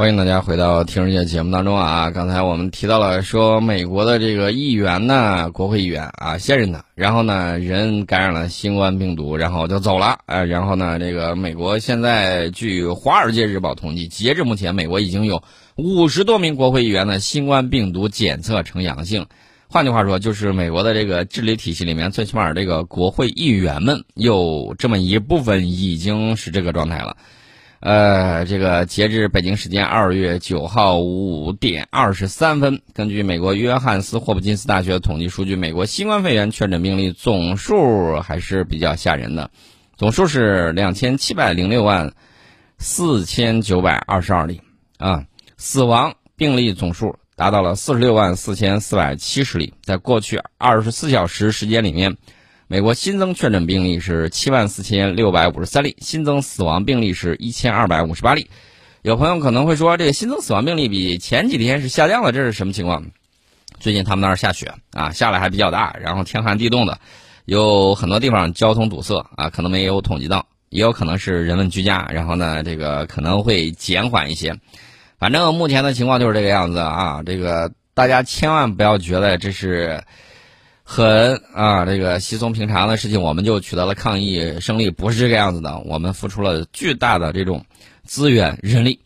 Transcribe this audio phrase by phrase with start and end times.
[0.00, 2.10] 欢迎大家回到《听世界》节目当中啊！
[2.10, 15.42] 刚才我们提到了说，美国的这个议员呢，国会议员啊，现任的，然后呢，人感染了新冠病毒，然后就走了，呃，然后呢，这个美国现在据《华尔街日报》统计，截至目前，美国已经有
[15.76, 19.26] 五十多名国会议员的新冠病毒检测呈阳性。
[19.68, 27.18] 换句话说，就是美国的这个治理体系里面，最起码这个国会议员们有这么一部分已经是这个状态了。
[27.80, 39.50] 呃，这个截至北京时间二月九号五点二十三分，根据美国约翰斯霍普金斯大学统计数据，美国新冠肺炎确诊病例总数还是比较吓人的，
[39.96, 42.12] 总数是两千七百零六万
[42.76, 44.60] 四千九百二十二例
[44.98, 45.24] 啊，
[45.56, 52.18] 死亡病例总数达到了四十六万四千四百七十例，在过去二十四小时时间里面。
[52.72, 58.48] 美国新增确诊病例是七万四千六百五十三例，新增死亡病例是一千二百五十八例。
[59.02, 63.06] 有朋友可能会说，这个新增死亡病例比前几天是下降了，这是什么情况？
[63.80, 67.00] 最近他们那儿下雪啊，下来还比较大，然后天寒地冻的，
[67.44, 74.54] 有很多地方交通堵塞啊，可能没有统计到，也有可能是人们居家，然后呢，这个可能会减缓一些。
[75.18, 80.04] 反正目前的情况就是这个样子啊，这个大家千万不要觉得这是。
[80.92, 85.78] 很啊，这个稀松平常的事情，我们就取得了抗疫胜利，不是这个样子的。
[85.86, 87.64] 我们付出了巨大的这种
[88.02, 88.98] 资源、人力。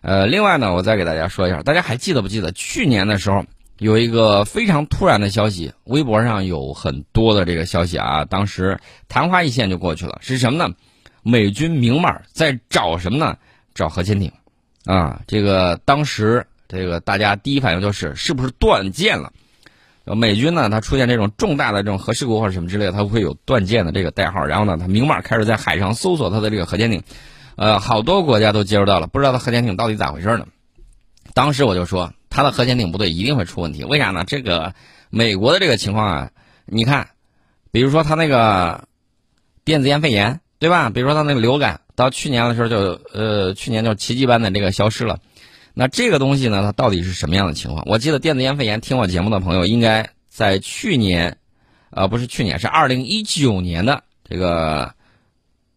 [0.00, 3.44] 呃，另外呢，我再给大家说一下，大家还记得不记得去年的时候
[3.76, 10.74] 有一个非常突然的消息，微博上有很多的这个消息啊，当时昙花一现就过去了，是什么呢？
[11.22, 13.36] 美军明码在找什么呢？
[13.74, 14.32] 找核潜艇
[14.86, 15.20] 啊！
[15.26, 19.30] 这个当时这个大家第一反应就是是不是断舰了？
[20.14, 24.44] 美军呢，它出现这种重大的这种核事故或者什么之类的，它会有断舰的这个代号。
[24.44, 27.02] 然后呢，它明码开始在海上搜索它的这个核潜艇，
[27.56, 30.46] 呃，好多国家都接触到了，不知道它核潜艇到底咋回事呢？
[31.34, 33.84] 当时我就说，它的核潜艇部队一定会出问题。
[33.84, 34.24] 为啥呢？
[34.26, 34.74] 这个
[35.10, 36.30] 美国的这个情况啊，
[36.64, 37.08] 你看，
[37.70, 38.84] 比如说它那个
[39.64, 40.90] 电子烟肺炎，对吧？
[40.90, 45.18] 比如说它那个流感，到去年的时候就呃，去年就奇迹般的这个消失了。
[45.80, 46.60] 那这个东西呢？
[46.60, 47.84] 它到底是什么样的情况？
[47.86, 51.38] 我记得电子烟肺炎听我节目的朋友，应该在去年，
[51.90, 54.92] 呃，不是去年，是二零一九年的这个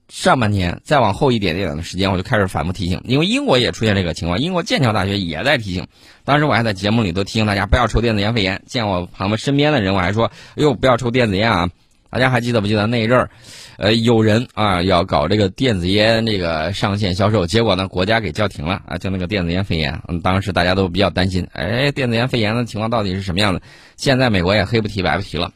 [0.09, 5.85] 上半年，再往后一点点的时间，我就开始反复提醒，因为英国也出现这个情况，英国剑桥大学也在提醒。
[6.25, 11.69] 当时我还在节目里都提醒大家不要抽电子烟肺炎，见我旁边身边的人，我还说，哎呦，不要抽电子烟啊！
[12.11, 13.29] 大家还记得不记得那一阵儿？
[13.77, 23.61] 呃，有人啊要搞这个电子烟这个上线销售，结果呢国家给叫停了啊，就那个电子烟肺炎，当时大家都比较担心，哎，电子烟肺炎的情况到底是什么样的？
[23.95, 25.51] 现在美国也黑不提白不提了。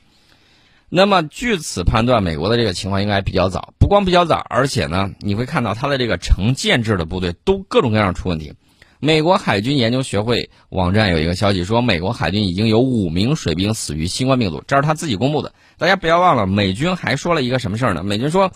[0.88, 8.54] 那么据此判断，美国的这个情况应该比较早，不光比较早，而且呢，你会看到它的这个成建制的部队都各种各样出问题。
[9.00, 15.54] 美国海军研究学会网站有一个消息说，美国海军已经有五名水兵死于新冠病毒，这是他自己公布的。
[15.78, 18.04] 大家不要忘了，美军还说了一个什么事儿呢？
[18.04, 18.52] 美军说，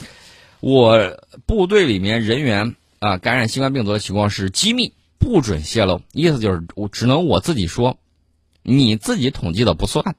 [0.59, 6.01] 我部队里面人员啊感染新冠病毒的情况是机密，不准泄露。
[6.13, 7.97] 意思就是我只能我自己说，
[8.63, 10.15] 你自己统计的不算。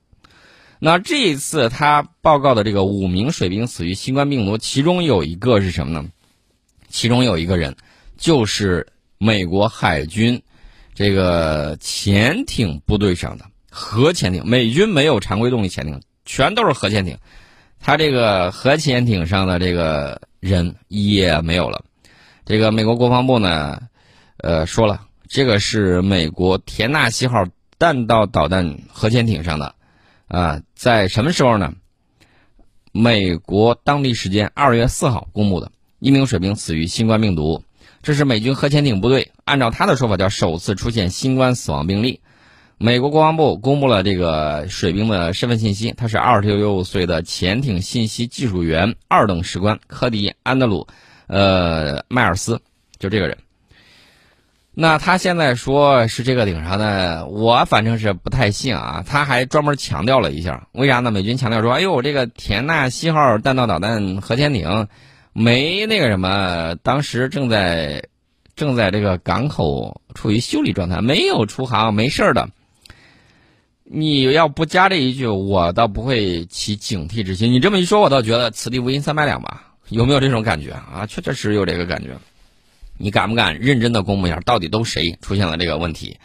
[0.79, 6.09] 那这一次他报告的这个五名水兵死于新冠病毒，其中有一个是什么呢？
[6.89, 7.77] 其中有一个人
[8.17, 8.89] 就是
[9.23, 10.43] 美国海军
[10.95, 14.43] 这个潜艇部队上的核潜艇。
[14.47, 16.01] 美军没有常规动力潜艇。
[16.25, 17.19] 全都是核潜艇，
[17.81, 21.85] 他这个核潜艇上的这个人也没有了。
[22.45, 23.81] 这个美国国防部呢，
[24.37, 27.47] 呃，说了，这个是美国田纳西号
[27.79, 29.75] 弹道导弹核潜艇上的，
[30.29, 31.75] 啊，在什么时候呢？
[32.93, 37.65] 美国当地时间二月四号公布的，一名水兵死于新冠病毒，
[38.03, 42.21] 这是美军核潜艇部队按照他的说法叫首次出现新冠死亡病例。
[42.79, 50.87] 美国国防部公布了这个水兵的身份信息，他是二十六岁的潜艇信息技术员二等士官科迪安德鲁，
[51.27, 52.63] 呃，迈尔斯，
[52.99, 53.37] 就这个人。
[54.73, 59.05] 那他现在说是这个顶上的，我反正是不太信啊。
[59.07, 61.11] 他还专门强调了一下，为啥呢？
[61.11, 64.89] 美军强调说，哎呦，这个田纳西号弹道导弹核潜艇
[65.33, 68.05] 没那个什么，当时正在
[68.57, 72.49] 正在这个港口处于修理状态，没有出航，没事的。
[73.85, 77.53] 你要不加这一句，我倒不会起警惕之心。
[77.53, 79.73] 你这么一说，我倒觉得此地无银三百两吧？
[79.89, 81.07] 有没有这种感觉啊？
[81.09, 82.11] 确确实实有这个感觉。
[82.99, 86.19] 你敢不敢认真的公布一下，到底都谁出现了这个问题？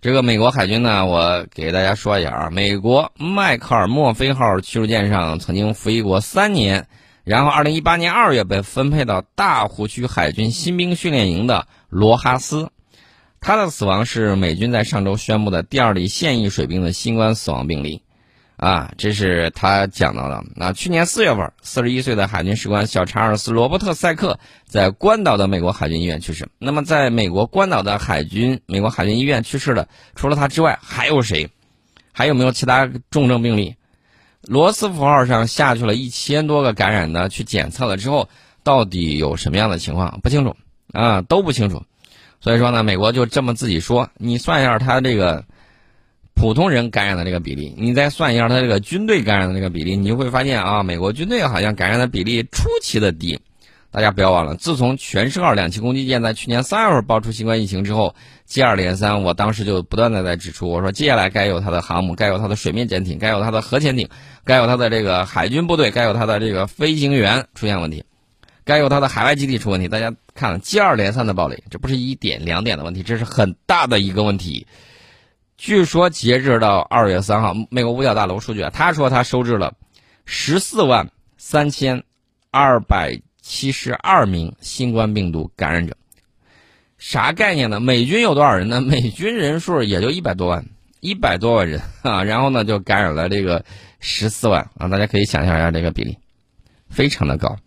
[0.00, 6.86] 这个美国海军呢，我给大家说一下啊，美国迈克尔墨菲号驱逐舰上曾经服役过三年，
[7.24, 12.70] 然后二零一八年二月被分配到大湖区海军新兵训练营的罗哈斯。
[13.40, 18.02] 他的死亡是美军在上周宣布的第二例现役水兵的新冠死亡病例。
[18.56, 20.44] 啊，这是他讲到的。
[20.54, 26.48] 那去年四月份，四十一岁的海军士官小查尔斯·罗伯特·塞克在关岛的美国海军医院去世。
[26.58, 31.50] 那么，在美国关岛的海军美国海军医院去世的，除了他之外，还有谁？
[32.12, 33.74] 还有没有其他重症病例？
[34.42, 38.28] 罗斯福号上下去了一千多个感染的，去检测了之后，
[38.62, 40.20] 到底有什么样的情况？
[40.22, 40.56] 不清楚
[40.92, 41.82] 啊，都不清楚。
[42.40, 45.44] 所以说呢，美国就这么自己说，你算一下他这个。
[46.34, 53.38] 普通人感染的这个比例，你再算一下他这个军队感染的这个比例，你就会发现啊，美国军队好像感染的比例出奇的低。
[53.92, 58.14] 大家不要忘了，自从全胜二两栖攻击舰在去年三月份爆出新冠疫情之后，
[58.46, 64.08] 接二连三，我当时就不断的在指出，我说接下来该有它的航母，该有它的水面舰艇，该有它的核潜艇，
[64.44, 68.02] 该有它的这个海军部队，该有它的这个飞行员出现问题，
[68.64, 69.88] 该有它的海外基地出问题。
[69.88, 74.66] 大家看，接二连三的暴雷，这不是一点两点的问题，这是很大的一个问题。
[75.58, 79.74] 据说截至到二月三号，美国五角大楼数据啊，他说他收治了
[80.24, 82.04] 十四万三千
[82.50, 85.94] 二百七十二名新冠病毒感染者，
[86.96, 87.80] 啥概念呢？
[87.80, 88.80] 美军有多少人呢？
[88.86, 90.64] 美军人数也就一百多万，
[91.00, 93.64] 一百多万人啊，然后呢就感染了这个
[94.00, 96.16] 十四万啊，大家可以想象一下这个比例，
[96.88, 97.58] 非常的高，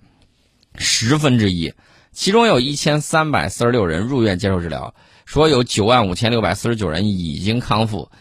[0.78, 1.74] 十分之一，
[2.12, 4.96] 其中有一千三百四十六人入院接受治疗。
[5.26, 8.12] 说有九万五千六百四十九人已经康复，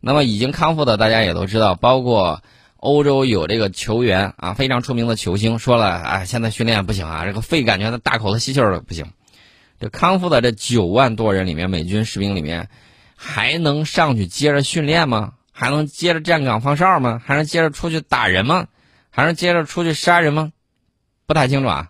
[0.00, 2.42] 那么已经康复的大家也都知道，包括
[2.84, 9.06] 欧洲有这个球员啊，非常出名的球星说了，哎，现在训练不行啊，这个肺感觉他大口子吸气儿不行。
[9.80, 12.68] 这康复的这九万多人里面，美军士兵里面
[13.16, 15.32] 还能上去接着训练吗？
[15.50, 17.22] 还能接着站岗放哨吗？
[17.24, 18.66] 还能接着出去打人吗？
[19.08, 20.52] 还能接着出去杀人吗？
[21.26, 21.88] 不太清楚啊，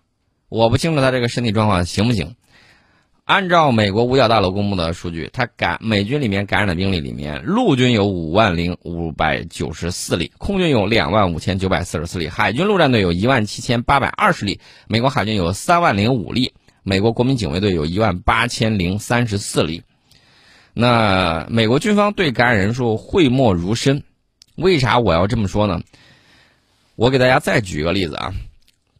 [0.49, 2.37] 我不清楚他这个身体状况行不行。
[3.25, 19.83] 按照美国五角大楼公布的数据，他感美军里面感染的病例里面，陆军有五万零五百九十四例，空军有两万五千九百四十四例，海军陆战队有一万七千八百二十例，美国海军有三万零五例，美国国民警卫队有一万八千零三十四例。
[20.75, 24.03] 那美国军方对感染人数讳莫如深，
[24.55, 25.81] 为啥我要这么说呢？
[26.95, 28.35] 我给大家再举一个例子啊。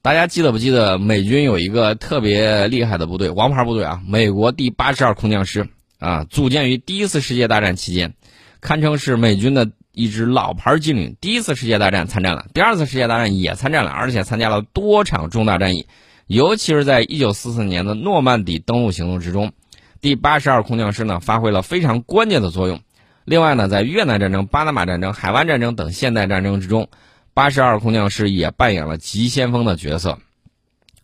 [0.05, 5.67] 大家记得不记得美军有一个特别厉害的部队，王牌部队啊，美国第八十二空降师
[5.99, 8.13] 啊，组建于第一次世界大战期间，
[8.61, 11.17] 堪称是美军的一支老牌劲旅。
[11.23, 15.87] 第一次世界大战参战了，第二次世界大战也参战了，而且参加了多场重大战役，
[16.27, 19.53] 尤其是在一九四四年的诺曼底登陆行动之中，
[20.03, 22.79] 第八十二空降师呢发挥了非常关键的作用。
[23.25, 26.91] 另外呢，在越南战争、巴拿马战争、海湾战争等现代战争之中。
[27.35, 30.19] 八十二空降师也扮演了急先锋的角色，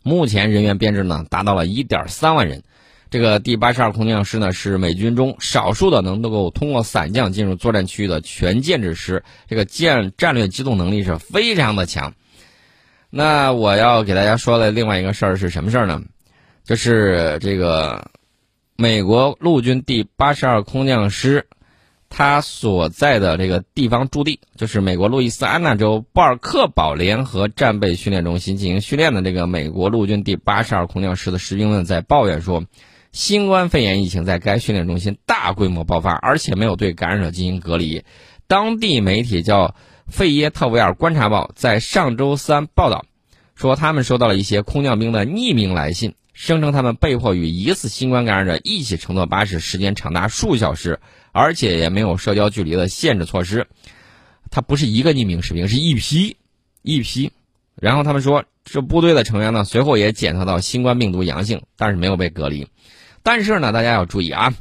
[0.04, 2.62] 目前人员编制呢达到了一点三万人。
[3.10, 12.14] 这个第八十二空降师呢是美军中少数的能够通过伞降进入作战区域的全建制师，这个舰战略机动能力是非常的强。
[13.10, 16.00] 那我要给大家说的另外一个事儿是什么事儿呢？
[16.62, 18.08] 就是这个
[18.76, 21.48] 美国陆军第八十二空降师。
[22.10, 32.64] 他所在的这个地方驻地，就是美国路易斯安那州布尔克堡联合战备训练中心进行训练的这个美国陆军第八十二空降师的士兵们在抱怨说，
[33.12, 38.04] 新冠肺炎疫情在该训练中心大规模爆发，而且没有对感染者进行隔离。
[38.48, 39.68] 当地媒体叫
[40.08, 43.06] 《费耶特维尔观察报》在上周三报道，
[43.54, 50.98] 说他们收到了一些空降兵的匿名来信，声称他们被迫与疑似新冠感染者一起乘坐巴士，时间长达数小时。
[51.32, 53.66] 而且也没有社交距离的限制措施，
[54.50, 56.36] 他不是一个匿名士兵，是一批
[56.82, 57.32] 一批。
[57.76, 62.68] 然后他们说，这部队的成员呢，随后也检测到新冠病毒阳性，但是没有被隔离。
[63.22, 64.52] 但是呢，大家要注意啊，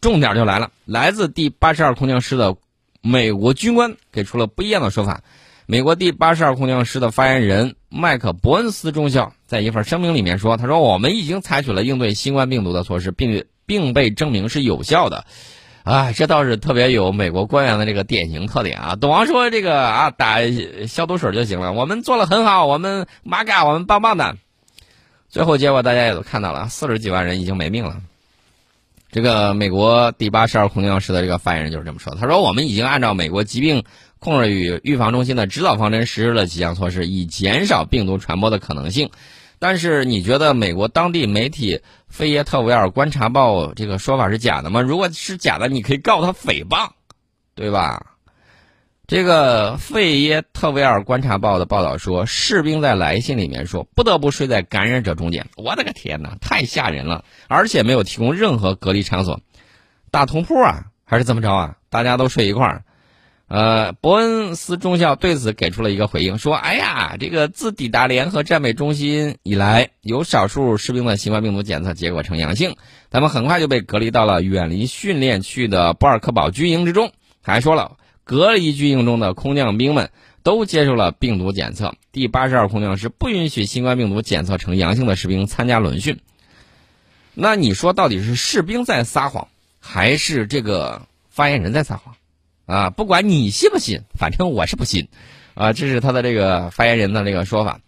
[0.00, 2.56] 重点就来了，来自第八十二空降师的
[3.02, 5.22] 美国军官给出了不一样的说法。
[5.66, 15.24] 美国第八十二空降师的发言人麦克伯恩斯中校在一份声明里面说：“他说我们已经采取了应对新冠病毒的措施，并并被证明是有效的。”
[15.84, 18.96] 啊，这倒是特别有美国官员的这个典型特点啊！
[19.00, 20.38] 董王说这个啊，打
[20.86, 24.36] 消毒水就行了，我们做了很好，我们马嘎，我们棒棒的。
[25.28, 27.96] 最后结果大家也都看到了，四十几万人已经没命了。
[29.10, 33.82] 这个美国第八十二空降师的这个发言人就是这么说，他说我们已经按照美国疾病
[34.20, 39.10] 控制与预防中心的指导方针实施了几项措施，以减少病毒传播的可能性。
[39.62, 41.76] 但是你觉得美国当地媒体
[42.08, 44.82] 《费耶特维尔观察报》这个说法是假的吗？
[44.82, 46.90] 如果是假的，你可以告他诽谤，
[47.54, 48.04] 对吧？
[49.06, 55.46] 这个《费耶特维尔观察报》的报道说，士兵在来信里面说不得不睡在感染者中间。
[55.56, 57.24] 我的个天哪，太吓人了！
[57.46, 59.38] 而且没有提供任何隔离场所。
[60.10, 61.76] 大通铺啊，还是怎么着啊？
[61.88, 62.84] 大家都睡一块儿。
[63.52, 72.76] 呃，伯恩斯中校对此给出了一个回应，说：“哎呀，这个自抵达联合战备中心以来，有少数士兵的新冠病毒检测结果呈阳性，
[73.10, 77.12] 他们很快就被隔离到了远离训练区的波尔克堡军营之中。
[77.42, 80.08] 还说了，隔离军营中的空降兵们
[80.42, 81.92] 都接受了病毒检测。
[82.10, 86.20] 第八十二空降师不允许新冠病毒检测呈阳性的士兵参加轮训。
[87.34, 92.14] 那你说，到底是士兵在撒谎，还是这个发言人在撒谎？”
[92.72, 95.08] 啊，不管你信不信，反正我是不信，
[95.52, 97.80] 啊，这是他的这个发言人的这个说法。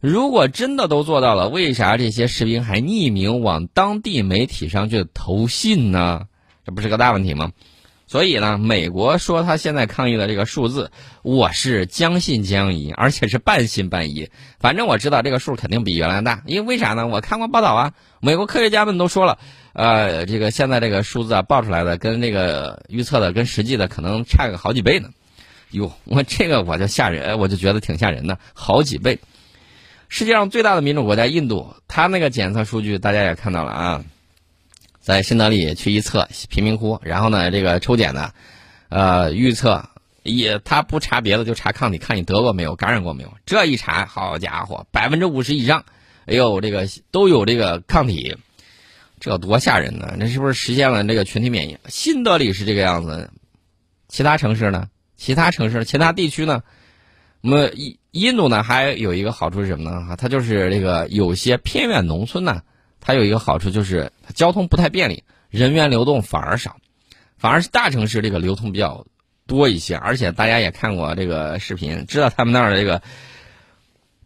[0.00, 6.22] 如果真的都做到了，为啥这些士兵还匿名往当地媒体上去投信呢？
[6.64, 7.52] 这不是个大问题吗？
[8.12, 10.90] 所以呢，美国说他现在抗议的这个数字，
[11.22, 14.28] 我是将信将疑，而且是半信半疑。
[14.60, 17.06] 反正我知道这个数肯定比原来大，因为为啥呢？
[17.06, 19.38] 我看过报道啊，美国科学家们都说了，
[19.72, 25.08] 呃，这个现在这个数字啊报出来的跟这个预测的跟实际的可能差个好几倍呢。
[25.70, 29.20] 哟，我这个我就吓人，我就觉得挺吓人的，好几倍。
[30.10, 34.04] 世界上最大的民主国家印度，它那个检测数据大家也看到了啊。
[35.02, 38.30] 在新德里去一测贫民窟，然后呢，这个抽检呢，
[38.88, 39.84] 呃，预测
[40.22, 43.34] 也他不查别的，就查抗体，看你得过没有，感染过没有。
[43.44, 45.84] 这一查，好家伙，百分之五十以上，
[46.26, 48.36] 哎呦，这个都有这个抗体，
[49.18, 50.14] 这多吓人呢！
[50.16, 51.76] 那是不是实现了这个群体免疫？
[51.88, 53.28] 新德里是这个样子，
[54.06, 54.88] 其他城市呢？
[55.16, 56.62] 其他城市、其他地区呢？
[57.40, 60.16] 那么印印度呢，还有一个好处是什么呢？
[60.16, 62.62] 它就是这个有些偏远农村呢。
[63.04, 66.76] 它有一个好处就是交通不太便利，人员流动反而少，
[67.36, 69.04] 反而是大城市这个流通比较
[69.46, 69.96] 多一些。
[69.96, 73.02] 而且大家也看过这个视频，知道他们那儿这个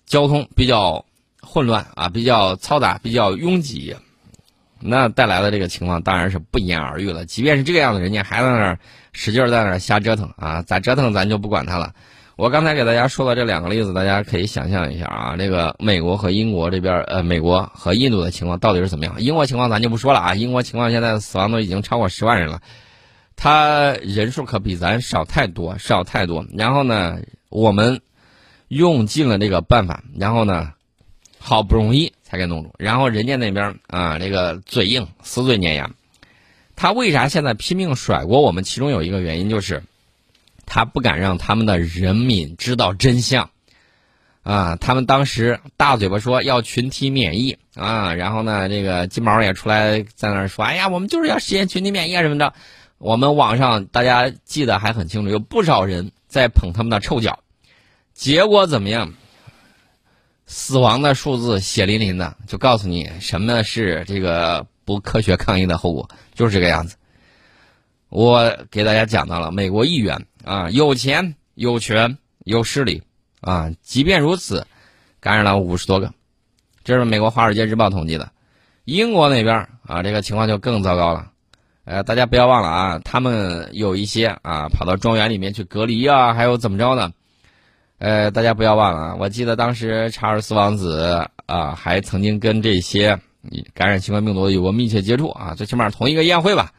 [0.05, 1.07] 交通比较
[1.41, 3.97] 混乱啊，比较嘈杂，比较拥挤，
[4.79, 7.25] 那带来的这个情况当然是不言而喻了。
[7.25, 8.79] 即便是这个样子，人家还在那儿
[9.13, 11.95] 使劲在那儿瞎折腾啊，咋折腾咱就不管他了。
[12.37, 19.15] 我刚才给大家说的这两个例子，大家可以想象一下啊，这个美国和英国这边，呃，美国和印度的情况到底是怎么样？
[19.19, 22.61] 英国情况咱就不说了啊，英国情况现在死亡都已经超过十万人了，
[23.37, 26.45] 他人数可比咱少太多，少太多。
[26.53, 28.03] 然后呢，我们
[28.69, 30.75] 用尽了这个办法，然后呢，
[31.39, 32.75] 好不容易才给弄住。
[32.79, 35.91] 然后人家那边啊，这个嘴硬，死嘴粘牙。
[36.77, 38.63] 他为啥现在拼命甩锅我们？
[38.63, 39.83] 其中有一个原因就是。
[40.77, 43.49] 他不敢让他们的人民知道真相，
[44.43, 52.53] 啊，他们当时大嘴巴说要群体免疫啊，然后呢，这个金毛也出来在那儿说，哎呀，我们就是要实现群体免疫啊什么的。
[52.99, 57.39] 我们网上大家记得还很清楚，有不少人在捧他们的臭脚，
[58.13, 59.15] 结果怎么样？
[60.45, 66.97] 死亡的数字血淋淋的，就告诉你什么是这个不科学抗议的后果，就是这个样子。
[68.17, 70.27] 我给大家讲到了美国议员。
[70.43, 73.03] 啊，有钱有权有势力，
[73.43, 74.67] 啊，即便如此，
[75.21, 76.15] 感染了五十多个，
[76.83, 78.31] 这是美国《华尔街日报》统计的。
[78.87, 81.31] 英国那边啊，这个情况就更糟糕了。
[81.85, 87.13] 呃，大家不要忘了啊，他们有一些啊，跑到庄园里面去隔离啊，还有怎么着呢？
[87.99, 93.21] 呃，大家不要忘了啊，我记得当时查尔斯王子啊，还曾经跟这些
[93.75, 96.73] 感染新冠病毒有过密切接触啊，最起码同一个宴会吧。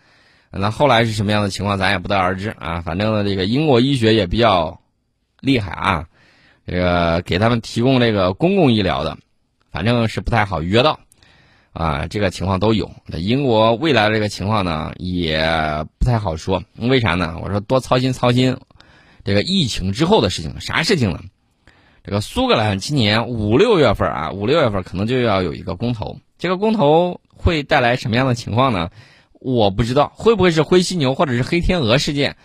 [0.52, 2.82] 那后来是什么样的情况，咱也不得而知啊。
[2.82, 4.82] 反正呢，这个英国医学也比较
[5.42, 6.06] 厉害啊，
[6.66, 9.18] 这个给他们提供这个公共医疗的，
[9.72, 11.00] 反正是不太好约到
[11.74, 12.08] 啊。
[12.08, 12.92] 这个情况都有。
[13.06, 16.64] 那英国未来的这个情况呢，也不太好说。
[16.78, 17.38] 为啥呢？
[17.44, 18.58] 我说多操心操心
[19.24, 20.60] 这个疫情之后的事情。
[20.62, 21.20] 啥事情呢？
[22.04, 26.20] 这个苏格兰今年五六月份啊，五六月份可能就要有一个公投。
[26.38, 28.90] 这个公投会带来什么样的情况呢？
[29.40, 32.36] 我不知道会不会是灰犀牛或者是黑天鹅事件，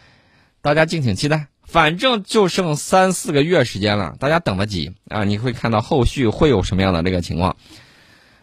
[0.61, 1.47] 大家敬请期待。
[1.65, 5.25] 反正就剩三四个月时间了，大家等得急啊！
[5.25, 7.57] 你会看到后续会有什么样的这个情况，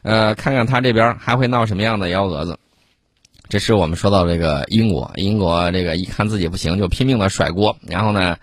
[0.01, 2.57] 呃，看看他这边还会闹什么样的幺蛾子。
[3.47, 8.37] 这是我们说到这个英国，英国这个一看自己不行就拼命的甩锅，然后呢，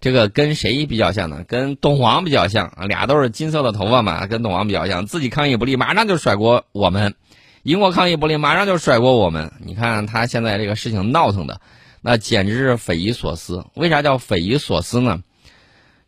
[0.00, 1.44] 这个跟谁比较像呢？
[1.46, 7.14] 跟董王比较像，俩都是金色的头发嘛，跟董王比较像，自己抗议不利，马上就甩锅我们。
[7.62, 9.52] 英国抗议不利，马上就甩锅我们。
[9.64, 11.60] 你看他现在这个事情闹腾的，
[12.00, 13.64] 那简直是匪夷所思。
[13.74, 15.22] 为啥叫匪夷所思呢？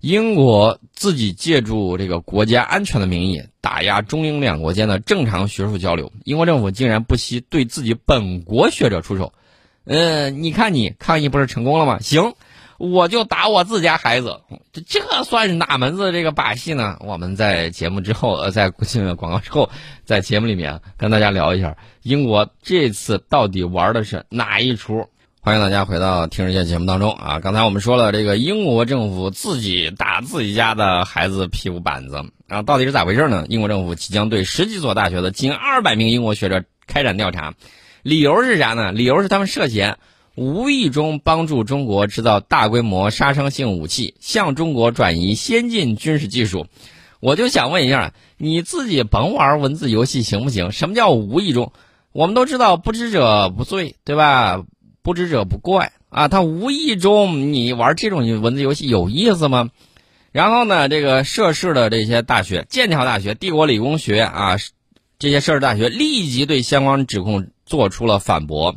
[0.00, 9.32] 英国自己借助这个国家安全的名义打压中英两国间的正常学术交流，英国政府竟然不惜对自己本国学者出手。
[9.84, 12.00] 嗯，你看你抗议不是成功了吗？
[12.00, 12.34] 行，
[12.84, 14.40] 我就打我自家孩子，
[14.72, 16.96] 这这算是哪门子这个把戏呢？
[17.00, 19.70] 我们在节目之后，呃，在广告之后，
[20.04, 25.08] 在节目里面跟大家聊一下，英国这次到底玩的是哪一出？
[25.40, 27.38] 欢迎大家回到听世界节目当中啊！
[27.38, 33.44] 刚才我们说了，这个英国政府自己打自己家的孩子屁股板子啊，到底是咋回事呢？
[33.48, 37.54] 英国政府即将对十几所大学的近二百名英国学者开展调查，
[38.02, 38.90] 理由是啥呢？
[38.92, 39.98] 理由是他们涉嫌。
[40.36, 46.66] 无意中帮助中国制造大规模杀伤性武器，向中国转移先进军事技术。
[47.20, 50.72] 我就想问一下，你自己甭玩文字游戏行不行？
[50.72, 51.72] 什么叫无意中？
[52.12, 54.64] 我们都知道不知者不罪，对吧？
[55.02, 56.28] 不知者不怪啊。
[56.28, 59.70] 他无意中你玩这种文字游戏有意思吗？
[60.32, 64.56] 然后呢，这个涉事的这些大学，剑桥大学、帝国理工学院啊，
[65.18, 68.76] 这些涉事大学立即对相关指控做出了反驳。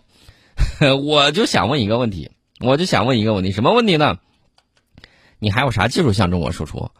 [1.03, 4.17] 我就想问一个问题，我就想问一个问题，什么问题呢？
[5.39, 6.91] 你还有啥技术向中国输出？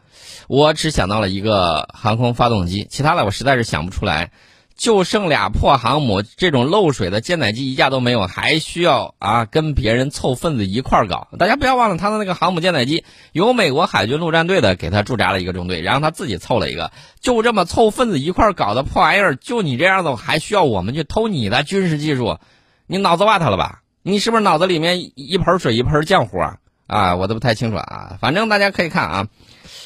[0.48, 4.32] 我只想到了一个航空发动机，其他的我实在是想不出来。
[4.76, 11.30] 就剩俩破航母，这种漏水的舰载机一架都没有，还需要啊跟别人凑份子一块搞？
[11.40, 22.38] 大家不要忘了，他的那个航母舰载机有美国海军陆战队的给他驻扎了一个中队，然后他自己凑了一个，就这么凑份子一块搞的破玩意儿，就你这样子，还需要我们去偷你的军事技术？
[22.88, 23.82] 你脑子瓦特了吧？
[24.02, 26.58] 你是不是脑子里面一盆水一盆浆糊啊？
[26.88, 28.18] 啊，我都不太清楚啊。
[28.22, 29.28] 反正大家可以看啊，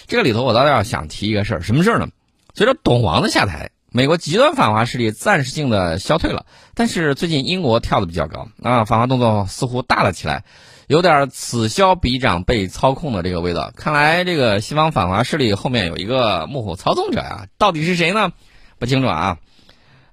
[0.06, 2.10] 这个里头我倒要想提一个事儿，什么事儿呢？
[2.54, 10.44] 随着董王的下台，美国极端反华势力暂时性的消退了，但是最近英国跳的比较高啊，反华动作似乎大了起来，
[10.86, 13.72] 有点此消彼长、被操控的这个味道。
[13.76, 18.32] 看来这个西方反华势力后面有一个幕后操纵者呀，到底是谁呢？
[18.78, 19.40] 不清楚啊。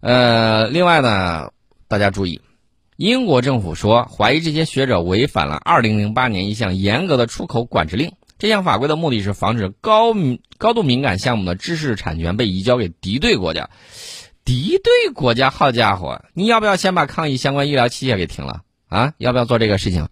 [0.00, 1.50] 呃，另外呢，
[1.86, 2.40] 大家注意。
[2.98, 8.10] 英国政府说，怀疑这些学者违反了2008年一项严格的出口管制令。
[8.40, 10.16] 这项法规的目的是防止高、
[10.58, 13.70] 高度敏感项目的知识产权被移交给敌对国家。
[14.44, 19.14] 敌对国家，好家伙，你要不要先把抗疫相关医疗器械给停了啊？
[19.18, 20.08] 要不要做这个事情？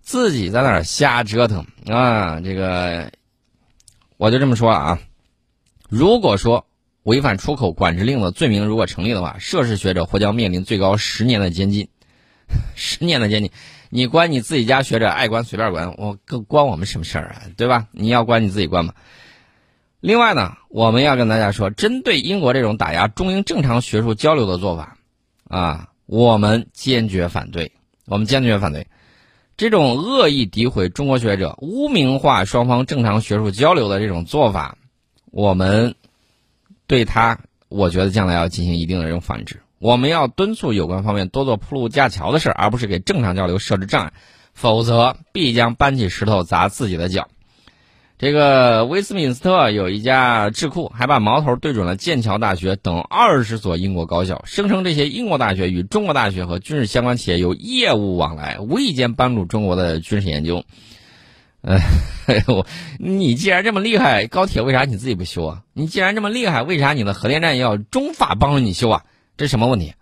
[0.00, 2.40] 自己在那儿瞎折腾啊！
[2.40, 3.10] 这个，
[4.18, 5.00] 我就这么说啊。
[5.88, 6.64] 如果说
[7.02, 11.88] 违反出口管制令的罪名如果成立的话，涉事学者或将面临最高十年的监禁。
[12.74, 13.50] 十年的监禁，
[13.90, 17.42] 你关你自己家学者爱关随便关，我更关我们什么事儿啊？
[17.56, 17.86] 对吧？
[17.92, 18.94] 你要关你自己关吧。
[20.00, 24.98] 另外呢，我们要跟大家说，针对英国这种打压中英正常学术交流的做法，
[25.48, 27.72] 啊，我们坚决反对。
[28.06, 28.86] 我们坚决反对
[29.56, 34.76] 这种恶意诋毁中国学者、污名化双方正常学术交流的这种做法，
[35.30, 35.94] 我们
[36.86, 37.38] 对他，
[37.70, 39.62] 我觉得将来要进行一定的这种反制。
[39.78, 44.12] 我们要敦促有关方面多做铺路架桥的事儿，而不是给正常交流设置障碍，
[44.54, 47.28] 否则必将搬起石头砸自己的脚。
[48.16, 60.64] 这个威斯敏斯特有一家智库，还把矛头对准了剑桥大学等二十所英国高校，声称这些英国大学与中国大学和军事相关企业有业务往来，无意间帮助中国的军事研究。
[61.62, 61.80] 哎
[62.46, 62.64] 呦，
[62.98, 65.62] 你既然这么厉害，高铁为啥你自己不修啊？
[65.72, 69.04] 你既然这么厉害，为啥你的核电站要中法帮着你修啊？
[69.36, 69.92] 这什么问题？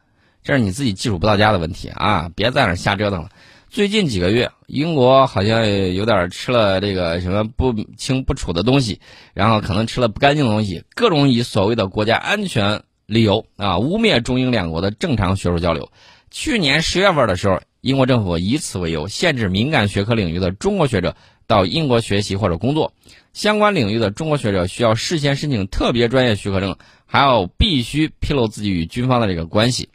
[0.42, 2.30] 这是你自己技术不到家的问题啊！
[2.34, 3.30] 别在那瞎折腾了。
[3.70, 9.00] 最近几个月，英国好像有点吃了这个什么不清不楚的东西，
[9.32, 15.88] 然后可能吃了不干净的东西，各种以所谓的国家安全理由啊，污蔑中英两国的正常学术交流。
[16.30, 21.16] 去年十月份的时候，英国政府以此为由，限制敏感学科领域的中国学者
[21.46, 22.92] 到英国学习或者工作。
[23.32, 26.76] 相关领域的中国学者需要事先申请特别专业许可证。
[27.04, 29.90] 还要必须披露自己与军方的这个关系。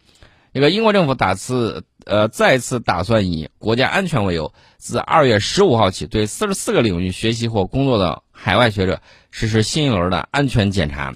[0.53, 11.15] 这个英国政府打次呃再次打算以国家安全为由，自二月十五号起，对四十四个领域学习或工作的海外学者实施新一轮的安全检查。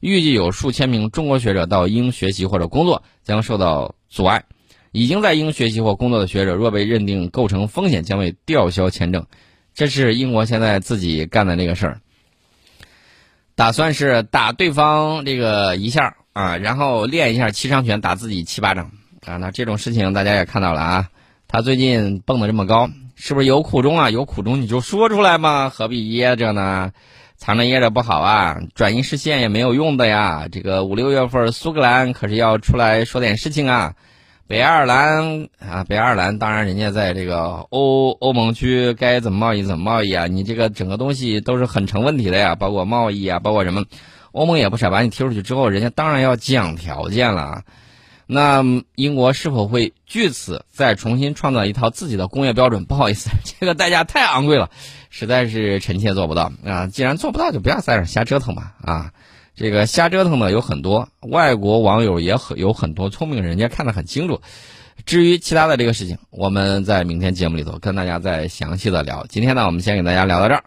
[0.00, 4.44] 预计有数千名中国学者到英学习或者工作将受到阻碍。
[4.92, 9.24] 已经在英学习或工作的学者，若被认定构成风险，将被吊销签证。
[9.78, 12.00] 这是英国现在自己干的这个事儿。
[13.54, 18.90] 打算是打对方这个一下啊，然后练一下七伤拳，打自己七巴掌
[19.24, 19.36] 啊。
[19.36, 21.08] 那这种事情大家也看到了啊，
[21.46, 24.10] 他最近蹦得这么高，是不是有苦衷啊？
[24.10, 26.90] 有苦衷你就说出来嘛，何必掖着呢？
[27.36, 30.48] 藏着掖着不好啊，转移视线也没有用的呀。
[30.50, 33.94] 这个五六月份苏格兰可是要出来说点事情啊。
[34.48, 43.84] 北爱尔兰啊，北爱尔兰当然人家在这个欧欧盟区该怎么贸易怎么贸易啊，你这个整个东西都是很成问题的呀，包括贸易啊，包括什么，
[44.32, 47.62] 欧盟也不傻，把你踢出去之后，人家当然要讲条件了。
[48.26, 52.84] 那英国是否会据此再重新创造一套自己的工业标准？
[52.88, 54.70] 不好意思，这个代价太昂贵了，
[55.10, 56.86] 实在是臣妾做不到啊。
[56.86, 59.12] 既然做不到，就不要在这瞎折腾嘛啊。
[59.58, 64.40] 这个瞎折腾的有很多，外国网友也很有很多聪明人，家看得很清楚。
[65.04, 69.26] 至于其他的这个事情，我们在明天节目里头跟大家再详细的聊。
[69.28, 70.62] 今天呢，我们先给大家聊到这儿。